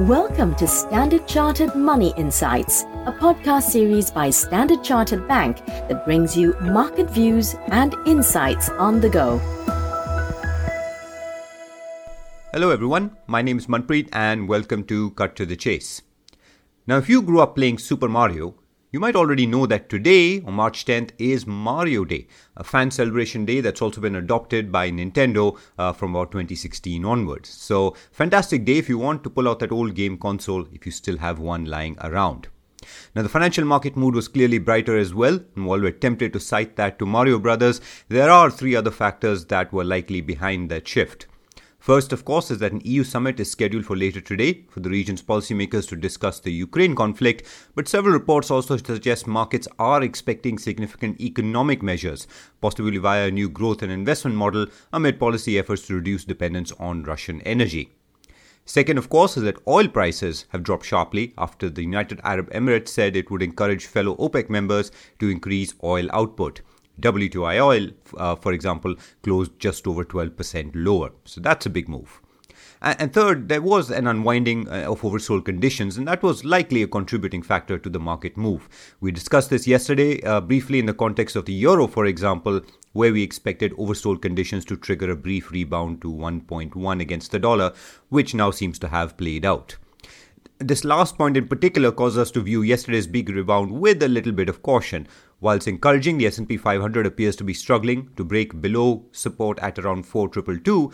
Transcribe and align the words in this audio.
Welcome 0.00 0.54
to 0.56 0.66
Standard 0.66 1.26
Chartered 1.26 1.74
Money 1.74 2.12
Insights, 2.18 2.82
a 3.06 3.16
podcast 3.18 3.62
series 3.62 4.10
by 4.10 4.28
Standard 4.28 4.84
Chartered 4.84 5.26
Bank 5.26 5.64
that 5.64 6.04
brings 6.04 6.36
you 6.36 6.54
market 6.60 7.08
views 7.08 7.56
and 7.68 7.94
insights 8.04 8.68
on 8.68 9.00
the 9.00 9.08
go. 9.08 9.38
Hello, 12.52 12.68
everyone. 12.68 13.16
My 13.26 13.40
name 13.40 13.56
is 13.56 13.68
Manpreet, 13.68 14.10
and 14.12 14.46
welcome 14.46 14.84
to 14.84 15.12
Cut 15.12 15.34
to 15.36 15.46
the 15.46 15.56
Chase. 15.56 16.02
Now, 16.86 16.98
if 16.98 17.08
you 17.08 17.22
grew 17.22 17.40
up 17.40 17.54
playing 17.54 17.78
Super 17.78 18.06
Mario, 18.06 18.54
you 18.96 19.00
might 19.00 19.14
already 19.14 19.44
know 19.46 19.66
that 19.66 19.90
today, 19.90 20.40
on 20.46 20.54
March 20.54 20.86
10th, 20.86 21.10
is 21.18 21.46
Mario 21.46 22.02
Day, 22.02 22.26
a 22.56 22.64
fan 22.64 22.90
celebration 22.90 23.44
day 23.44 23.60
that's 23.60 23.82
also 23.82 24.00
been 24.00 24.16
adopted 24.16 24.72
by 24.72 24.90
Nintendo 24.90 25.58
uh, 25.76 25.92
from 25.92 26.14
about 26.14 26.30
2016 26.32 27.04
onwards. 27.04 27.50
So, 27.50 27.94
fantastic 28.10 28.64
day 28.64 28.78
if 28.78 28.88
you 28.88 28.96
want 28.96 29.22
to 29.24 29.28
pull 29.28 29.50
out 29.50 29.58
that 29.58 29.70
old 29.70 29.94
game 29.94 30.16
console 30.16 30.66
if 30.72 30.86
you 30.86 30.92
still 30.92 31.18
have 31.18 31.38
one 31.38 31.66
lying 31.66 31.98
around. 32.00 32.48
Now, 33.14 33.20
the 33.20 33.28
financial 33.28 33.66
market 33.66 33.98
mood 33.98 34.14
was 34.14 34.28
clearly 34.28 34.56
brighter 34.56 34.96
as 34.96 35.12
well, 35.12 35.40
and 35.54 35.66
while 35.66 35.82
we're 35.82 35.92
tempted 35.92 36.32
to 36.32 36.40
cite 36.40 36.76
that 36.76 36.98
to 36.98 37.04
Mario 37.04 37.38
Brothers, 37.38 37.82
there 38.08 38.30
are 38.30 38.50
three 38.50 38.74
other 38.74 38.90
factors 38.90 39.44
that 39.48 39.74
were 39.74 39.84
likely 39.84 40.22
behind 40.22 40.70
that 40.70 40.88
shift. 40.88 41.26
First, 41.86 42.12
of 42.12 42.24
course, 42.24 42.50
is 42.50 42.58
that 42.58 42.72
an 42.72 42.82
EU 42.84 43.04
summit 43.04 43.38
is 43.38 43.48
scheduled 43.48 43.86
for 43.86 43.96
later 43.96 44.20
today 44.20 44.64
for 44.68 44.80
the 44.80 44.90
region's 44.90 45.22
policymakers 45.22 45.88
to 45.88 45.94
discuss 45.94 46.40
the 46.40 46.50
Ukraine 46.50 46.96
conflict, 46.96 47.46
but 47.76 47.86
several 47.86 48.12
reports 48.12 48.50
also 48.50 48.76
suggest 48.76 49.28
markets 49.28 49.68
are 49.78 50.02
expecting 50.02 50.58
significant 50.58 51.20
economic 51.20 51.84
measures, 51.84 52.26
possibly 52.60 52.96
via 52.96 53.28
a 53.28 53.30
new 53.30 53.48
growth 53.48 53.84
and 53.84 53.92
investment 53.92 54.36
model 54.36 54.66
amid 54.92 55.20
policy 55.20 55.60
efforts 55.60 55.86
to 55.86 55.94
reduce 55.94 56.24
dependence 56.24 56.72
on 56.80 57.04
Russian 57.04 57.40
energy. 57.42 57.92
Second, 58.64 58.98
of 58.98 59.08
course, 59.08 59.36
is 59.36 59.44
that 59.44 59.62
oil 59.68 59.86
prices 59.86 60.46
have 60.48 60.64
dropped 60.64 60.86
sharply 60.86 61.34
after 61.38 61.70
the 61.70 61.82
United 61.82 62.20
Arab 62.24 62.50
Emirates 62.50 62.88
said 62.88 63.14
it 63.14 63.30
would 63.30 63.44
encourage 63.44 63.86
fellow 63.86 64.16
OPEC 64.16 64.50
members 64.50 64.90
to 65.20 65.28
increase 65.28 65.72
oil 65.84 66.08
output. 66.12 66.62
WTI 67.00 67.60
oil, 67.60 67.90
uh, 68.16 68.36
for 68.36 68.52
example, 68.52 68.94
closed 69.22 69.52
just 69.58 69.86
over 69.86 70.04
12% 70.04 70.72
lower. 70.74 71.12
So 71.24 71.40
that's 71.40 71.66
a 71.66 71.70
big 71.70 71.88
move. 71.88 72.20
And 72.82 73.12
third, 73.12 73.48
there 73.48 73.62
was 73.62 73.90
an 73.90 74.06
unwinding 74.06 74.68
uh, 74.68 74.84
of 74.90 75.00
oversold 75.00 75.46
conditions, 75.46 75.96
and 75.96 76.06
that 76.08 76.22
was 76.22 76.44
likely 76.44 76.82
a 76.82 76.86
contributing 76.86 77.42
factor 77.42 77.78
to 77.78 77.88
the 77.88 77.98
market 77.98 78.36
move. 78.36 78.68
We 79.00 79.12
discussed 79.12 79.48
this 79.48 79.66
yesterday 79.66 80.22
uh, 80.22 80.42
briefly 80.42 80.78
in 80.78 80.86
the 80.86 80.92
context 80.92 81.36
of 81.36 81.46
the 81.46 81.54
euro, 81.54 81.86
for 81.86 82.04
example, 82.04 82.60
where 82.92 83.12
we 83.12 83.22
expected 83.22 83.72
oversold 83.72 84.20
conditions 84.20 84.64
to 84.66 84.76
trigger 84.76 85.10
a 85.10 85.16
brief 85.16 85.50
rebound 85.50 86.02
to 86.02 86.12
1.1 86.12 87.00
against 87.00 87.30
the 87.32 87.38
dollar, 87.38 87.72
which 88.10 88.34
now 88.34 88.50
seems 88.50 88.78
to 88.78 88.88
have 88.88 89.16
played 89.16 89.46
out. 89.46 89.76
This 90.58 90.84
last 90.84 91.18
point 91.18 91.36
in 91.36 91.48
particular 91.48 91.92
caused 91.92 92.18
us 92.18 92.30
to 92.30 92.40
view 92.40 92.62
yesterday's 92.62 93.06
big 93.06 93.28
rebound 93.28 93.72
with 93.72 94.02
a 94.02 94.08
little 94.08 94.32
bit 94.32 94.48
of 94.48 94.62
caution. 94.62 95.06
Whilst 95.40 95.68
encouraging, 95.68 96.16
the 96.16 96.26
S&P 96.26 96.56
500 96.56 97.06
appears 97.06 97.36
to 97.36 97.44
be 97.44 97.52
struggling 97.52 98.08
to 98.16 98.24
break 98.24 98.60
below 98.62 99.04
support 99.12 99.58
at 99.58 99.78
around 99.78 100.06
4222. 100.06 100.90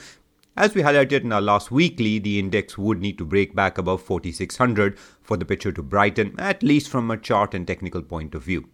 As 0.57 0.75
we 0.75 0.83
highlighted 0.83 1.23
in 1.23 1.33
our 1.33 1.41
last 1.41 1.71
weekly, 1.71 2.19
the 2.19 2.39
index 2.39 2.77
would 2.77 3.01
need 3.01 3.19
to 3.19 3.25
break 3.25 3.55
back 3.55 3.79
above 3.79 4.03
4600 4.03 4.99
for 4.99 5.37
the 5.37 5.45
picture 5.45 5.71
to 5.73 5.83
brighten, 5.83 6.35
at 6.39 6.63
least 6.63 6.89
from 6.89 7.11
a 7.11 7.17
chart 7.17 7.55
and 7.55 7.67
technical 7.67 8.03
point 8.03 8.35
of 8.35 8.43
view. 8.43 8.69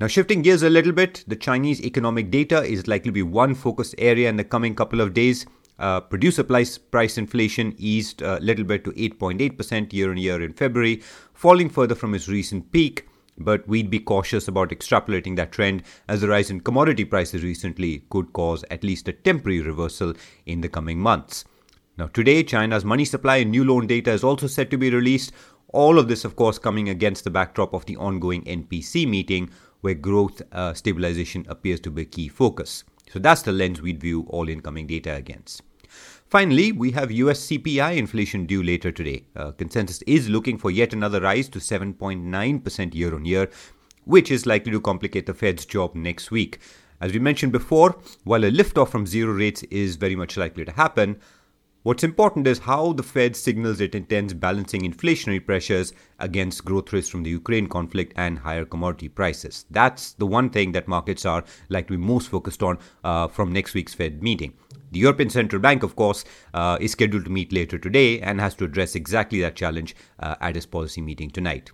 Now, 0.00 0.08
shifting 0.08 0.42
gears 0.42 0.64
a 0.64 0.68
little 0.68 0.92
bit, 0.92 1.24
the 1.28 1.36
Chinese 1.36 1.80
economic 1.80 2.32
data 2.32 2.64
is 2.64 2.88
likely 2.88 3.10
to 3.10 3.12
be 3.12 3.22
one 3.22 3.54
focus 3.54 3.94
area 3.98 4.28
in 4.28 4.36
the 4.36 4.44
coming 4.44 4.74
couple 4.74 5.00
of 5.00 5.14
days. 5.14 5.46
Uh, 5.78 6.00
producer 6.00 6.42
price, 6.42 6.76
price 6.76 7.16
inflation 7.16 7.74
eased 7.78 8.20
a 8.20 8.40
little 8.40 8.64
bit 8.64 8.84
to 8.84 8.90
8.8% 8.92 9.92
year 9.92 10.10
on 10.10 10.16
year 10.16 10.42
in 10.42 10.52
February, 10.52 11.02
falling 11.32 11.68
further 11.68 11.94
from 11.94 12.14
its 12.14 12.28
recent 12.28 12.72
peak 12.72 13.06
but 13.42 13.66
we'd 13.68 13.90
be 13.90 13.98
cautious 13.98 14.48
about 14.48 14.70
extrapolating 14.70 15.36
that 15.36 15.52
trend 15.52 15.82
as 16.08 16.20
the 16.20 16.28
rise 16.28 16.50
in 16.50 16.60
commodity 16.60 17.04
prices 17.04 17.42
recently 17.42 18.04
could 18.10 18.32
cause 18.32 18.64
at 18.70 18.84
least 18.84 19.08
a 19.08 19.12
temporary 19.12 19.60
reversal 19.60 20.14
in 20.46 20.60
the 20.60 20.68
coming 20.68 20.98
months. 20.98 21.44
Now, 21.98 22.06
today, 22.06 22.42
China's 22.42 22.84
money 22.84 23.04
supply 23.04 23.36
and 23.36 23.50
new 23.50 23.64
loan 23.64 23.86
data 23.86 24.12
is 24.12 24.24
also 24.24 24.46
set 24.46 24.70
to 24.70 24.78
be 24.78 24.90
released. 24.90 25.32
All 25.68 25.98
of 25.98 26.08
this, 26.08 26.24
of 26.24 26.36
course, 26.36 26.58
coming 26.58 26.88
against 26.88 27.24
the 27.24 27.30
backdrop 27.30 27.74
of 27.74 27.86
the 27.86 27.96
ongoing 27.96 28.42
NPC 28.44 29.06
meeting, 29.08 29.50
where 29.82 29.94
growth 29.94 30.40
uh, 30.52 30.72
stabilization 30.74 31.44
appears 31.48 31.80
to 31.80 31.90
be 31.90 32.02
a 32.02 32.06
key 32.06 32.28
focus. 32.28 32.84
So 33.12 33.18
that's 33.18 33.42
the 33.42 33.52
lens 33.52 33.82
we'd 33.82 34.00
view 34.00 34.24
all 34.28 34.48
incoming 34.48 34.86
data 34.86 35.14
against. 35.14 35.62
Finally, 36.32 36.72
we 36.72 36.92
have 36.92 37.12
US 37.12 37.46
CPI 37.48 37.98
inflation 37.98 38.46
due 38.46 38.62
later 38.62 38.90
today. 38.90 39.26
Uh, 39.36 39.52
consensus 39.52 40.00
is 40.06 40.30
looking 40.30 40.56
for 40.56 40.70
yet 40.70 40.94
another 40.94 41.20
rise 41.20 41.46
to 41.50 41.58
7.9% 41.58 42.94
year 42.94 43.14
on 43.14 43.26
year, 43.26 43.50
which 44.06 44.30
is 44.30 44.46
likely 44.46 44.72
to 44.72 44.80
complicate 44.80 45.26
the 45.26 45.34
Fed's 45.34 45.66
job 45.66 45.94
next 45.94 46.30
week. 46.30 46.58
As 47.02 47.12
we 47.12 47.18
mentioned 47.18 47.52
before, 47.52 47.98
while 48.24 48.46
a 48.46 48.50
liftoff 48.50 48.88
from 48.88 49.06
zero 49.06 49.34
rates 49.34 49.62
is 49.64 49.96
very 49.96 50.16
much 50.16 50.38
likely 50.38 50.64
to 50.64 50.72
happen, 50.72 51.20
What's 51.84 52.04
important 52.04 52.46
is 52.46 52.60
how 52.60 52.92
the 52.92 53.02
Fed 53.02 53.34
signals 53.34 53.80
it 53.80 53.96
intends 53.96 54.34
balancing 54.34 54.82
inflationary 54.82 55.44
pressures 55.44 55.92
against 56.20 56.64
growth 56.64 56.92
risks 56.92 57.10
from 57.10 57.24
the 57.24 57.30
Ukraine 57.30 57.66
conflict 57.66 58.12
and 58.14 58.38
higher 58.38 58.64
commodity 58.64 59.08
prices. 59.08 59.66
That's 59.68 60.12
the 60.12 60.26
one 60.26 60.48
thing 60.48 60.70
that 60.72 60.86
markets 60.86 61.26
are 61.26 61.42
likely 61.70 61.96
most 61.96 62.28
focused 62.28 62.62
on 62.62 62.78
uh, 63.02 63.26
from 63.26 63.52
next 63.52 63.74
week's 63.74 63.94
Fed 63.94 64.22
meeting. 64.22 64.54
The 64.92 65.00
European 65.00 65.30
Central 65.30 65.60
Bank, 65.60 65.82
of 65.82 65.96
course, 65.96 66.24
uh, 66.52 66.76
is 66.80 66.92
scheduled 66.92 67.24
to 67.24 67.30
meet 67.30 67.50
later 67.50 67.78
today 67.78 68.20
and 68.20 68.40
has 68.40 68.54
to 68.56 68.64
address 68.64 68.94
exactly 68.94 69.40
that 69.40 69.56
challenge 69.56 69.96
uh, 70.20 70.34
at 70.40 70.56
its 70.56 70.66
policy 70.66 71.00
meeting 71.00 71.30
tonight. 71.30 71.72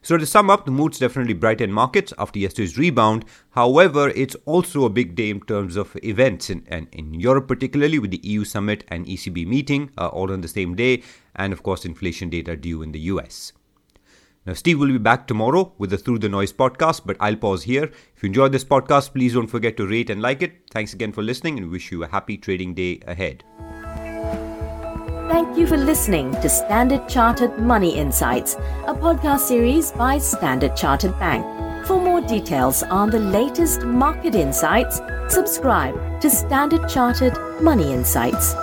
So, 0.00 0.16
to 0.16 0.24
sum 0.24 0.48
up, 0.48 0.64
the 0.64 0.70
mood's 0.70 1.00
definitely 1.00 1.34
bright 1.34 1.60
in 1.60 1.70
markets 1.72 2.12
after 2.18 2.38
yesterday's 2.38 2.78
rebound. 2.78 3.24
However, 3.50 4.10
it's 4.10 4.36
also 4.46 4.84
a 4.84 4.90
big 4.90 5.16
day 5.16 5.28
in 5.28 5.40
terms 5.40 5.76
of 5.76 5.96
events, 6.02 6.48
in, 6.48 6.64
and 6.68 6.86
in 6.92 7.12
Europe, 7.12 7.48
particularly 7.48 7.98
with 7.98 8.12
the 8.12 8.20
EU 8.22 8.44
summit 8.44 8.84
and 8.88 9.04
ECB 9.06 9.46
meeting 9.46 9.90
uh, 9.98 10.06
all 10.08 10.32
on 10.32 10.40
the 10.40 10.48
same 10.48 10.76
day, 10.76 11.02
and 11.34 11.52
of 11.52 11.62
course, 11.62 11.84
inflation 11.84 12.30
data 12.30 12.56
due 12.56 12.80
in 12.80 12.92
the 12.92 13.00
US. 13.00 13.52
Now, 14.46 14.52
Steve 14.52 14.78
will 14.78 14.92
be 14.92 14.98
back 14.98 15.26
tomorrow 15.26 15.72
with 15.76 15.90
the 15.90 15.98
Through 15.98 16.20
the 16.20 16.28
Noise 16.28 16.52
podcast, 16.52 17.02
but 17.04 17.16
I'll 17.18 17.34
pause 17.34 17.64
here. 17.64 17.90
If 18.16 18.22
you 18.22 18.28
enjoyed 18.28 18.52
this 18.52 18.64
podcast, 18.64 19.12
please 19.12 19.34
don't 19.34 19.48
forget 19.48 19.76
to 19.76 19.88
rate 19.88 20.08
and 20.08 20.22
like 20.22 20.40
it. 20.40 20.70
Thanks 20.70 20.94
again 20.94 21.10
for 21.10 21.22
listening 21.22 21.58
and 21.58 21.68
wish 21.68 21.90
you 21.90 22.04
a 22.04 22.06
happy 22.06 22.36
trading 22.36 22.74
day 22.74 23.00
ahead. 23.08 23.42
Thank 25.28 25.58
you 25.58 25.66
for 25.66 25.76
listening 25.76 26.30
to 26.30 26.48
Standard 26.48 27.08
Chartered 27.08 27.58
Money 27.58 27.96
Insights, 27.96 28.54
a 28.86 28.94
podcast 28.94 29.40
series 29.40 29.90
by 29.90 30.18
Standard 30.18 30.76
Chartered 30.76 31.18
Bank. 31.18 31.44
For 31.84 32.00
more 32.00 32.20
details 32.20 32.84
on 32.84 33.10
the 33.10 33.18
latest 33.18 33.82
market 33.82 34.36
insights, 34.36 35.00
subscribe 35.28 36.20
to 36.20 36.30
Standard 36.30 36.88
Chartered 36.88 37.36
Money 37.60 37.92
Insights. 37.92 38.54